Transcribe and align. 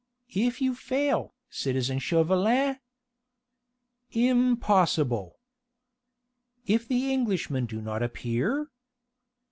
"If 0.33 0.61
you 0.61 0.73
fail, 0.73 1.35
citizen 1.51 1.99
Chauvelin...." 1.99 2.79
"Impossible!" 4.09 5.37
"If 6.65 6.87
the 6.87 7.13
Englishmen 7.13 7.67
do 7.67 7.83
not 7.83 8.01
appear?" 8.01 8.71